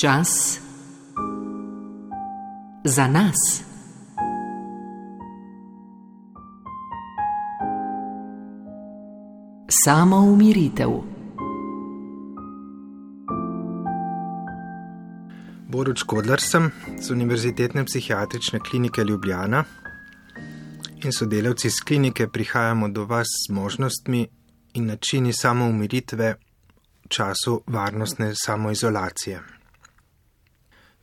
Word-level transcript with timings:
Čas 0.00 0.60
za 2.84 3.06
nas. 3.08 3.62
Samo 9.84 10.16
umiritev. 10.16 10.88
Boruč 15.68 16.02
Kodlar 16.02 16.40
sem 16.40 16.70
z 17.00 17.10
Univerzitetne 17.10 17.84
psihiatrične 17.84 18.60
klinike 18.60 19.04
Ljubljana 19.04 19.64
in 21.04 21.12
sodelavci 21.12 21.66
iz 21.66 21.80
klinike 21.86 22.28
prihajamo 22.28 22.88
do 22.88 23.04
vas 23.04 23.26
z 23.48 23.52
možnostmi 23.52 24.28
in 24.74 24.86
načini 24.86 25.32
samoumiritve 25.32 26.34
v 27.04 27.08
času 27.08 27.62
varnostne 27.66 28.32
samoizolacije. 28.34 29.55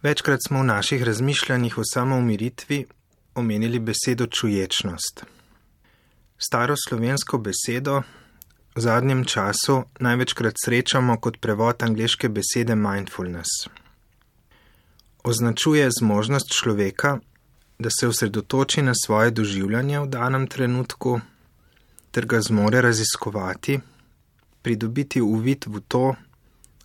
Večkrat 0.04 0.40
smo 0.48 0.60
v 0.60 0.64
naših 0.64 1.04
razmišljanjih 1.04 1.78
o 1.78 1.82
samoumiritvi 1.94 2.86
omenili 3.36 3.80
besedo 3.80 4.26
čuječnost. 4.26 5.24
Staro 6.38 6.76
slovensko 6.88 7.38
besedo 7.38 8.02
v 8.76 8.82
zadnjem 8.82 9.24
času 9.26 9.84
največkrat 10.00 10.60
srečamo 10.66 11.16
kot 11.20 11.40
prevod 11.40 11.84
angleške 11.84 12.30
besede 12.30 12.76
mindfulness. 12.76 13.70
Označuje 15.24 15.90
zmožnost 16.00 16.52
človeka, 16.52 17.20
da 17.80 17.90
se 18.00 18.08
osredotoči 18.08 18.82
na 18.82 18.92
svoje 19.06 19.32
doživljanje 19.32 20.00
v 20.00 20.08
danem 20.08 20.48
trenutku, 20.48 21.20
ter 22.12 22.26
ga 22.26 22.42
zmore 22.42 22.82
raziskovati, 22.82 23.80
pridobiti 24.62 25.22
uvid 25.22 25.66
v 25.68 25.80
to, 25.88 26.16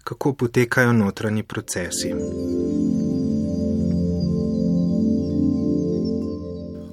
kako 0.04 0.32
potekajo 0.32 0.92
notranji 0.92 1.42
procesi. 1.42 2.14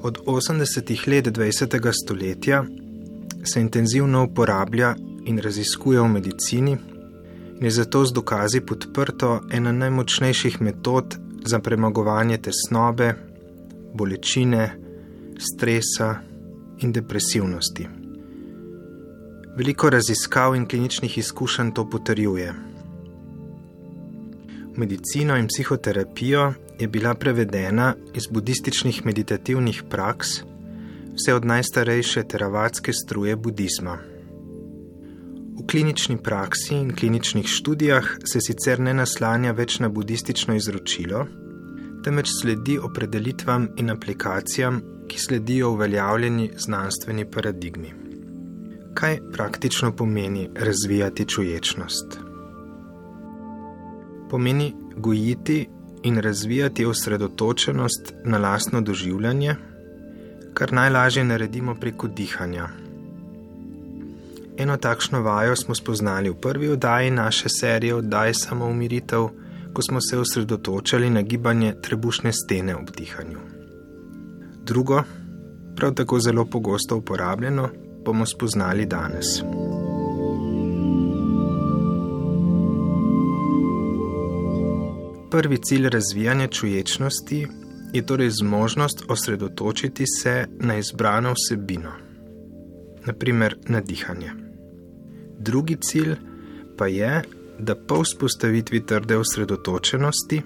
Od 0.06 0.18
80-ih 0.26 1.08
let 1.08 1.28
20. 1.28 1.92
stoletja 2.04 2.66
se 3.44 3.62
intenzivno 3.62 4.24
uporablja 4.24 4.96
in 5.26 5.40
raziskuje 5.40 6.02
v 6.02 6.08
medicini 6.08 6.78
in 7.60 7.64
je 7.66 7.72
zato 7.72 8.06
z 8.06 8.14
dokazi 8.14 8.62
podprto 8.62 9.40
ena 9.52 9.72
najmočnejših 9.72 10.62
metod 10.62 11.16
za 11.46 11.60
premagovanje 11.60 12.38
tesnobe, 12.38 13.16
bolečine, 13.94 14.78
stresa 15.40 16.22
in 16.78 16.92
depresivnosti. 16.92 17.88
Veliko 19.58 19.90
raziskav 19.90 20.56
in 20.56 20.68
kliničnih 20.68 21.18
izkušenj 21.18 21.72
to 21.72 21.90
potrjuje. 21.90 22.54
Medicino 24.76 25.38
in 25.38 25.48
psihoterapijo 25.48 26.54
je 26.80 26.88
bila 26.88 27.14
prevedena 27.14 27.96
iz 28.14 28.28
budističnih 28.32 29.06
meditativnih 29.06 29.84
praks, 29.90 30.28
vse 31.16 31.34
od 31.34 31.46
najstarejše 31.46 32.24
teravatske 32.24 32.94
struje 32.94 33.36
budizma. 33.36 33.98
V 35.60 35.68
klinični 35.68 36.18
praksi 36.18 36.76
in 36.76 36.96
kliničnih 36.96 37.48
študijah 37.48 38.06
se 38.26 38.42
sicer 38.42 38.80
ne 38.80 38.94
naslanja 38.94 39.52
več 39.52 39.80
na 39.80 39.90
budistično 39.90 40.56
izročilo, 40.56 41.26
temveč 42.04 42.30
sledi 42.42 42.76
opredelitvam 42.78 43.70
in 43.78 43.90
aplikacijam, 43.90 44.82
ki 45.08 45.20
sledijo 45.20 45.72
uveljavljeni 45.72 46.52
znanstveni 46.58 47.26
paradigmi. 47.32 47.94
Kaj 48.94 49.20
praktično 49.34 49.92
pomeni 49.96 50.50
razvijati 50.56 51.26
čuječnost? 51.26 52.20
Pomeni 54.30 54.74
gojiti 54.98 55.68
in 56.06 56.18
razvijati 56.22 56.86
osredotočenost 56.86 58.14
na 58.24 58.38
lastno 58.38 58.82
doživljanje, 58.82 59.56
kar 60.54 60.74
najlažje 60.74 61.24
naredimo 61.24 61.76
preko 61.76 62.08
dihanja. 62.08 62.68
Eno 64.58 64.78
takšno 64.78 65.22
vajo 65.22 65.56
smo 65.56 65.76
spoznali 65.76 66.30
v 66.30 66.36
prvi 66.42 66.70
oddaji 66.70 67.12
naše 67.12 67.50
serije 67.50 67.96
Oddaj 67.96 68.34
samo 68.34 68.66
umiritev, 68.66 69.28
ko 69.74 69.82
smo 69.82 70.02
se 70.02 70.18
osredotočali 70.18 71.10
na 71.10 71.22
gibanje 71.22 71.74
trebušne 71.82 72.34
stene 72.34 72.76
ob 72.76 72.92
dihanju. 72.98 73.40
Drugo, 74.64 75.04
prav 75.76 75.94
tako 75.94 76.20
zelo 76.20 76.46
pogosto 76.46 76.98
uporabljeno, 76.98 77.70
bomo 78.06 78.26
spoznali 78.26 78.86
danes. 78.86 79.42
Prvi 85.36 85.58
cilj 85.58 85.90
razvijanja 85.90 86.48
čuječnosti 86.48 87.48
je 87.94 88.06
torej 88.06 88.30
zmožnost 88.30 89.04
osredotočiti 89.08 90.04
se 90.22 90.48
na 90.60 90.78
izbrano 90.78 91.34
vsebino, 91.34 91.92
naprimer 93.06 93.58
na 93.68 93.82
dihanje. 93.82 94.32
Drugi 95.40 95.78
cilj 95.82 96.16
pa 96.78 96.88
je, 96.88 97.24
da 97.60 97.76
po 97.76 98.04
vzpostavitvi 98.04 98.86
trde 98.86 99.18
osredotočenosti 99.18 100.42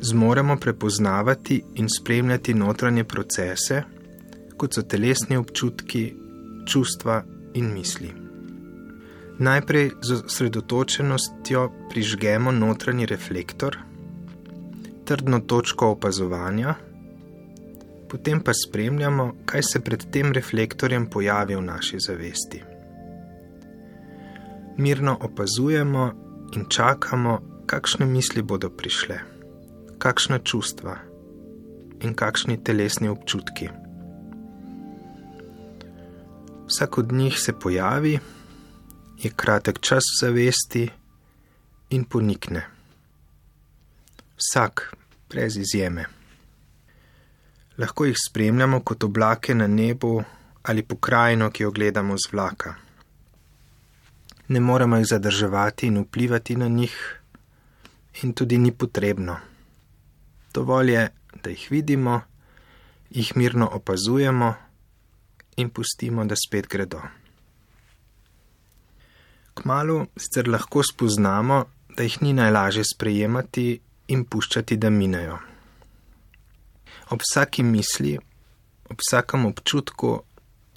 zmoremo 0.00 0.56
prepoznavati 0.56 1.62
in 1.74 1.88
spremljati 1.88 2.54
notranje 2.54 3.04
procese, 3.04 3.82
kot 4.56 4.74
so 4.74 4.82
telesni 4.82 5.36
občutki, 5.36 6.14
čustva 6.66 7.24
in 7.54 7.72
misli. 7.72 8.12
Najprej 9.38 9.90
z 10.02 10.12
osredotočenostjo 10.12 11.70
prižgemo 11.90 12.52
notranji 12.52 13.06
reflektor, 13.06 13.78
trdno 15.04 15.40
točko 15.40 15.88
opazovanja, 15.90 16.74
potem 18.10 18.40
pa 18.40 18.52
spremljamo, 18.54 19.32
kaj 19.44 19.62
se 19.62 19.80
pred 19.80 20.04
tem 20.10 20.32
reflektorjem 20.32 21.06
pojavi 21.10 21.56
v 21.56 21.62
naši 21.62 22.00
zavesti. 22.00 22.62
Mirno 24.76 25.18
opazujemo 25.20 26.12
in 26.56 26.66
čakamo, 26.68 27.40
kakšne 27.66 28.06
misli 28.06 28.42
bodo 28.42 28.70
prišle, 28.70 29.18
kakšna 29.98 30.38
čustva 30.38 30.96
in 32.00 32.14
kakšni 32.14 32.58
telesni 32.64 33.08
občutki. 33.08 33.68
Vsak 36.66 36.98
od 36.98 37.12
njih 37.12 37.40
se 37.40 37.52
pojavi, 37.52 38.18
je 39.18 39.30
kratek 39.36 39.80
čas 39.80 40.04
v 40.12 40.20
zavesti 40.20 40.88
in 41.90 42.04
ponikne. 42.04 42.64
Vsak, 44.44 44.94
brez 45.30 45.56
izjeme. 45.56 46.04
Lahko 47.78 48.04
jih 48.04 48.16
spremljamo 48.28 48.80
kot 48.80 49.04
oblake 49.04 49.54
na 49.54 49.66
nebu 49.66 50.22
ali 50.62 50.82
pokrajino, 50.82 51.48
ki 51.50 51.62
jo 51.62 51.70
gledamo 51.70 52.16
z 52.18 52.32
vlaka. 52.32 52.74
Ne 54.48 54.60
moremo 54.60 54.96
jih 54.96 55.06
zadrževati 55.06 55.86
in 55.86 55.96
vplivati 56.02 56.56
na 56.56 56.68
njih, 56.68 56.96
in 58.22 58.32
tudi 58.32 58.58
ni 58.58 58.72
potrebno. 58.72 59.36
Dovolj 60.54 60.92
je, 60.92 61.08
da 61.42 61.50
jih 61.50 61.66
vidimo, 61.70 62.20
jih 63.10 63.36
mirno 63.36 63.70
opazujemo 63.72 64.54
in 65.56 65.70
pustimo, 65.70 66.24
da 66.24 66.36
spet 66.36 66.68
gredo. 66.68 67.00
Kmalu 69.54 70.06
sicer 70.16 70.48
lahko 70.48 70.82
spoznamo, 70.82 71.64
da 71.96 72.02
jih 72.02 72.22
ni 72.22 72.32
najlažje 72.32 72.84
sprejemati 72.94 73.80
in 74.08 74.24
puščati, 74.24 74.76
da 74.76 74.90
minejo. 74.90 75.38
Ob 77.10 77.20
vsaki 77.20 77.62
misli, 77.62 78.14
ob 78.90 79.00
vsakem 79.00 79.46
občutku 79.46 80.12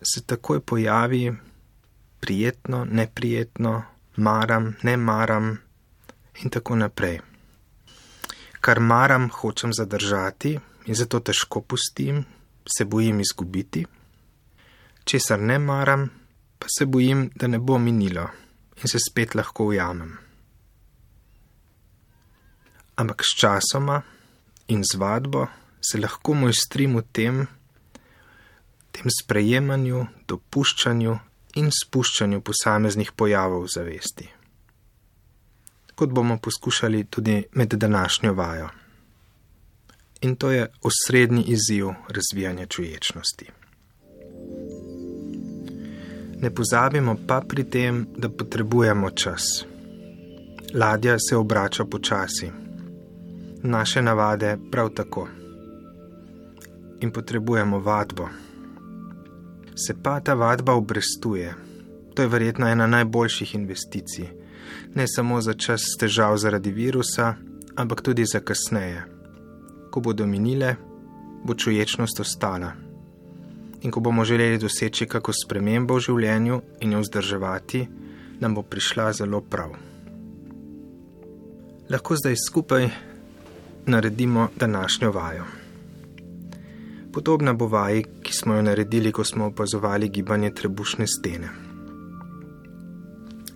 se 0.02 0.22
takoj 0.22 0.60
pojavi 0.60 1.32
prijetno, 2.20 2.86
neprijetno, 2.86 3.84
maram, 4.18 4.74
ne 4.84 4.98
maram 4.98 5.58
in 6.44 6.50
tako 6.50 6.76
naprej. 6.76 7.20
Kar 8.62 8.80
maram, 8.80 9.30
hočem 9.30 9.74
zadržati 9.74 10.58
in 10.86 10.96
zato 10.96 11.20
težko 11.20 11.62
pustim, 11.62 12.26
se 12.68 12.86
bojim 12.86 13.20
izgubiti 13.20 13.86
česar 15.08 15.40
ne 15.40 15.60
maram, 15.60 16.10
pa 16.60 16.68
se 16.78 16.86
bojim, 16.86 17.30
da 17.36 17.48
ne 17.48 17.60
bo 17.60 17.78
minilo 17.80 18.28
in 18.84 18.88
se 18.92 19.00
spet 19.00 19.36
lahko 19.36 19.66
ujamem. 19.72 20.27
Ampak 22.98 23.22
s 23.22 23.38
časoma 23.38 24.02
in 24.68 24.84
z 24.84 24.98
vadbo 24.98 25.48
se 25.82 26.00
lahko 26.02 26.34
mojstrim 26.34 26.98
v 26.98 27.04
tem, 27.14 27.46
tem 28.92 29.12
sprejemanju, 29.14 30.02
dopuščanju 30.28 31.14
in 31.62 31.70
spuščanju 31.72 32.42
posameznih 32.42 33.14
pojavov 33.14 33.68
zavesti. 33.70 34.28
Kot 35.98 36.10
bomo 36.10 36.38
poskušali 36.42 37.06
tudi 37.06 37.38
med 37.54 37.74
današnjo 37.74 38.34
vajo. 38.34 38.70
In 40.22 40.36
to 40.36 40.52
je 40.52 40.68
osrednji 40.82 41.44
izziv 41.54 41.94
razvijanja 42.10 42.66
čuječnosti. 42.66 43.50
Ne 46.42 46.50
pozabimo 46.54 47.16
pa 47.28 47.42
pri 47.42 47.64
tem, 47.64 48.08
da 48.18 48.30
potrebujemo 48.30 49.10
čas. 49.10 49.66
Ladja 50.74 51.18
se 51.30 51.38
obrača 51.38 51.86
počasi. 51.86 52.67
Naše 53.64 54.02
navade 54.02 54.58
prav 54.72 54.90
tako. 54.90 55.28
In 57.00 57.12
potrebujemo 57.12 57.80
vadbo. 57.80 58.28
Se 59.76 59.94
pa 60.04 60.20
ta 60.20 60.34
vadba 60.34 60.74
obrestuje. 60.74 61.54
To 62.16 62.22
je 62.22 62.28
verjetno 62.28 62.68
ena 62.68 62.88
najboljših 62.88 63.56
investicij. 63.56 64.28
Ne 64.96 65.08
samo 65.08 65.42
za 65.42 65.54
čas 65.54 65.82
težav 66.00 66.38
zaradi 66.38 66.72
virusa, 66.72 67.36
ampak 67.76 68.02
tudi 68.02 68.26
za 68.26 68.40
kasneje. 68.40 69.04
Ko 69.92 70.00
bodo 70.00 70.26
minile, 70.28 70.76
bo 71.44 71.54
čuječnost 71.54 72.20
ostala. 72.20 72.72
In 73.82 73.92
ko 73.92 74.00
bomo 74.00 74.26
želeli 74.26 74.58
doseči 74.58 75.06
kako 75.06 75.34
spremembo 75.34 75.96
v 75.96 76.00
življenju 76.00 76.62
in 76.82 76.92
jo 76.92 77.00
vzdrževati, 77.00 77.88
nam 78.40 78.56
bo 78.56 78.62
prišla 78.62 79.14
zelo 79.14 79.42
prav. 79.42 79.76
Lahko 81.90 82.16
zdaj 82.16 82.36
skupaj 82.48 82.90
naredimo 83.88 84.48
današnjo 84.56 85.12
vajo. 85.12 85.44
Podobna 87.14 87.54
bo 87.54 87.68
vaji, 87.68 88.06
ki 88.22 88.34
smo 88.34 88.54
jo 88.54 88.62
naredili, 88.62 89.12
ko 89.12 89.24
smo 89.24 89.46
opazovali 89.46 90.10
gibanje 90.10 90.54
trebušne 90.54 91.08
stene. 91.08 91.50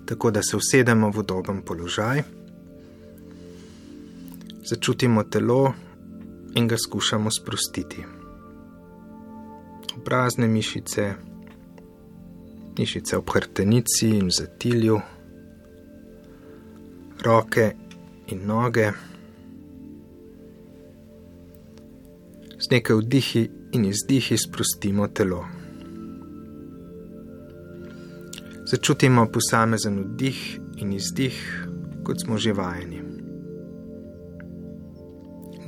Tako 0.05 0.31
da 0.31 0.43
se 0.43 0.57
usedemo 0.57 1.09
v 1.09 1.19
udoben 1.19 1.61
položaj, 1.61 2.23
začutimo 4.65 5.23
telo 5.23 5.73
in 6.55 6.67
ga 6.67 6.77
skušamo 6.77 7.31
sprostiti. 7.31 8.03
Obrazne 9.97 10.47
mišice, 10.47 11.13
mišice 12.77 13.17
ob 13.17 13.29
hrtenici 13.33 14.09
in 14.09 14.29
zatilju, 14.29 14.99
roke 17.23 17.75
in 18.27 18.45
noge. 18.45 18.91
Z 22.71 22.73
nekaj 22.73 22.95
vdihi 22.95 23.49
in 23.75 23.85
izdihi 23.85 24.37
sprostimo 24.37 25.07
telo. 25.07 25.43
Začutimo 28.65 29.25
posamezen 29.27 29.97
vdih 30.03 30.39
in 30.79 30.93
izdih, 30.93 31.35
kot 32.07 32.23
smo 32.23 32.37
že 32.37 32.53
vajeni. 32.55 33.01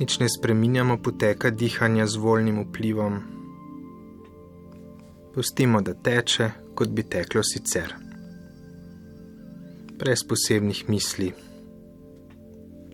Nič 0.00 0.16
ne 0.20 0.28
spreminjamo 0.32 0.96
poteka 0.96 1.50
dihanja 1.50 2.06
z 2.06 2.16
voljnim 2.16 2.62
vplivom. 2.64 3.20
Pustimo, 5.34 5.84
da 5.84 5.92
teče, 5.92 6.50
kot 6.74 6.88
bi 6.88 7.04
teklo 7.04 7.44
sicer. 7.44 7.92
Brez 10.00 10.24
posebnih 10.24 10.88
misli, 10.88 11.34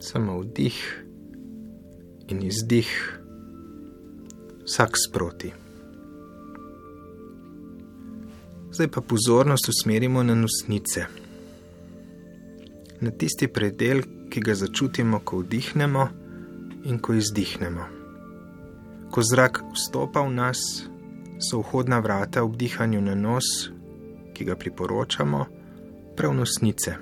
samo 0.03 0.41
vdih 0.43 0.83
in 2.27 2.43
izdih 2.43 3.20
vsak 4.71 4.91
sproti. 5.09 5.53
Zdaj 8.73 8.89
pa 8.89 9.01
pozornost 9.01 9.69
usmerimo 9.69 10.23
na 10.23 10.35
nosnice, 10.35 11.07
na 13.01 13.11
tisti 13.11 13.49
predel, 13.49 14.03
ki 14.31 14.41
ga 14.41 14.55
začutimo, 14.55 15.19
ko 15.27 15.43
vdihnemo 15.43 16.07
in 16.87 17.03
ko 17.03 17.19
izdihnemo. 17.19 17.85
Ko 19.11 19.27
zrak 19.27 19.59
vstopa 19.75 20.23
v 20.23 20.39
nas, 20.39 20.87
so 21.43 21.65
vhodna 21.67 21.99
vrata 21.99 22.47
ob 22.47 22.55
dihanju 22.55 23.03
na 23.03 23.19
nos, 23.19 23.73
ki 24.35 24.45
ga 24.45 24.55
priporočamo, 24.55 25.47
prav 26.15 26.35
nosnice. 26.35 26.95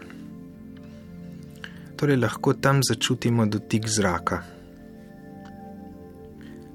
Torej 2.01 2.17
lahko 2.17 2.57
tam 2.57 2.81
začutimo 2.81 3.45
dotik 3.45 3.85
zraka 3.85 4.58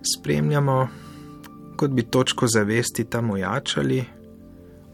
spremljamo, 0.04 0.88
kot 1.76 1.92
bi 1.92 2.04
točko 2.04 2.48
zavesti 2.48 3.04
tam 3.06 3.32
ojačali, 3.32 4.04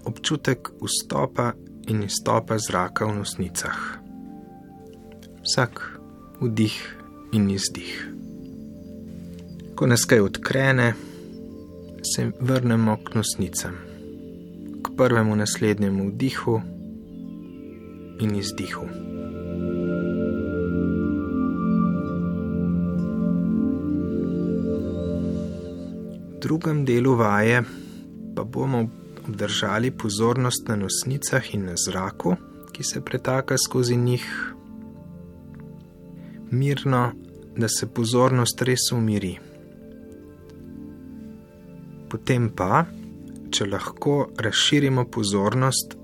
občutek 0.05 0.69
vstopa 0.81 1.51
in 1.87 2.03
izstopa 2.03 2.57
zraka 2.57 3.05
v 3.05 3.15
nosnicah. 3.15 3.77
Vsak 5.43 5.99
vdih 6.41 6.95
in 7.31 7.49
izdih. 7.49 8.07
Ko 9.75 9.87
nas 9.87 10.05
kaj 10.05 10.19
odkrene, 10.19 10.93
se 12.15 12.31
vrnemo 12.39 12.97
k 13.03 13.15
nosnicam, 13.15 13.75
k 14.83 14.95
prvemu 14.97 15.35
naslednjemu 15.35 16.09
vdihu 16.09 16.61
in 18.19 18.35
izdihu. 18.35 19.08
Drugem 26.41 26.85
delu 26.85 27.15
vaje 27.15 27.63
pa 28.35 28.43
bomo 28.43 28.89
obdržali 29.27 29.91
pozornost 29.91 30.67
na 30.67 30.75
nosnicah 30.75 31.53
in 31.53 31.65
na 31.65 31.75
zraku, 31.75 32.35
ki 32.71 32.83
se 32.83 33.01
pretaka 33.01 33.57
skozi 33.57 33.97
njih, 33.97 34.53
mirno, 36.51 37.11
da 37.57 37.67
se 37.67 37.87
pozornost 37.87 38.61
res 38.61 38.91
umiri. 38.91 39.33
Potem 42.09 42.49
pa, 42.55 42.85
če 43.51 43.65
lahko 43.65 44.29
razširimo 44.37 45.05
pozornost 45.11 45.97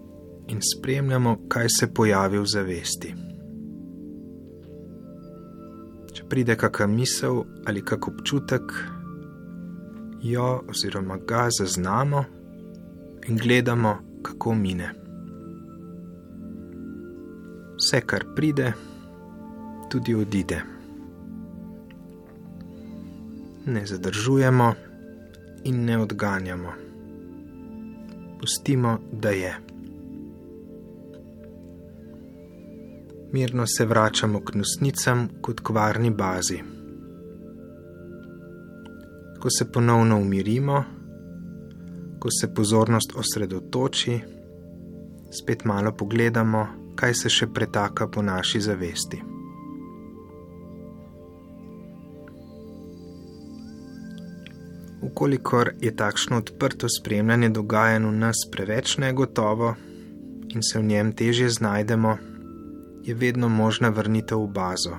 in 0.51 0.59
spremljamo, 0.61 1.37
kaj 1.47 1.69
se 1.79 1.87
pojavi 1.93 2.41
v 2.41 2.45
zavesti. 2.45 3.13
Če 6.13 6.27
pride 6.29 6.55
kakšna 6.59 6.87
misel 6.91 7.41
ali 7.65 7.81
kak 7.81 8.07
občutek, 8.11 8.75
jo 10.31 10.63
oziroma 10.69 11.17
ga 11.17 11.47
zaznamo 11.59 12.23
in 13.27 13.37
gledamo, 13.37 13.97
kako 14.21 14.55
mine. 14.55 14.89
Vse, 17.77 18.01
kar 18.01 18.25
pride, 18.35 18.73
tudi 19.89 20.15
odide. 20.15 20.61
Ne 23.65 23.85
zadržujemo 23.85 24.73
in 25.63 25.85
ne 25.85 25.97
odganjamo. 25.97 26.73
Pustimo, 28.39 28.99
da 29.11 29.29
je. 29.29 29.55
Mirno 33.31 33.67
se 33.67 33.85
vračamo 33.85 34.39
k 34.39 34.53
nosnicam 34.53 35.27
kot 35.41 35.59
k 35.59 35.69
varni 35.69 36.09
bazi 36.09 36.74
ko 39.45 39.49
se 39.49 39.71
ponovno 39.71 40.17
umirimo, 40.19 40.83
ko 42.19 42.29
se 42.41 42.53
pozornost 42.53 43.11
osredotoči, 43.15 44.19
spet 45.31 45.65
malo 45.65 45.91
pogledamo, 45.91 46.67
kaj 46.95 47.13
se 47.13 47.29
še 47.29 47.47
pretaka 47.53 48.07
po 48.07 48.23
naši 48.25 48.61
zavesti. 48.65 49.19
Ukolikor 55.05 55.69
je 55.81 55.91
takšno 55.95 56.39
odprto 56.41 56.89
spremljanje 56.89 57.49
dogajanj 57.49 58.07
v 58.07 58.13
nas 58.23 58.41
preveč 58.51 58.95
negotovo 58.97 59.75
in 60.49 60.65
se 60.65 60.79
v 60.79 60.87
njem 60.87 61.11
težje 61.13 61.51
znajdemo, 61.59 62.15
je 63.03 63.13
vedno 63.13 63.49
možna 63.49 63.93
vrnitev 63.93 64.41
v 64.41 64.49
bazo. 64.57 64.97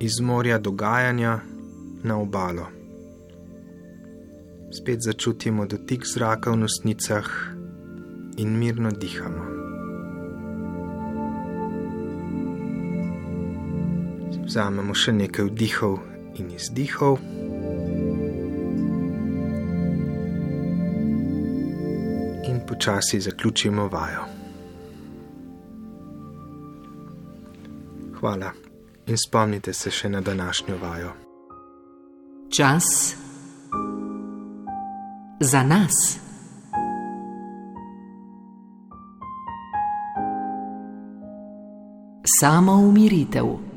Iz 0.00 0.20
morja 0.20 0.58
dogajanja 0.58 1.38
na 2.02 2.18
obalo. 2.18 2.66
Spet 4.72 5.02
začutimo 5.02 5.66
dotik 5.66 6.06
zraka 6.06 6.50
v 6.50 6.56
nosnicah 6.56 7.28
in 8.36 8.58
mirno 8.58 8.90
dihamo. 8.90 9.44
Vzamemo 14.48 14.94
še 14.94 15.12
nekaj 15.12 15.44
vdihov 15.48 16.00
in 16.40 16.50
izdihov. 16.56 17.20
In 22.48 22.60
počasi 22.68 23.20
zaključimo 23.20 23.88
vajo. 23.92 24.24
Hvala 28.20 28.52
in 29.06 29.18
spomnite 29.18 29.72
se 29.72 29.90
še 29.90 30.08
na 30.08 30.20
današnjo 30.20 30.78
vajo. 30.78 31.21
Čas 32.56 33.16
za 35.40 35.62
nas. 35.62 36.18
Samo 42.40 42.72
umiritev. 42.72 43.71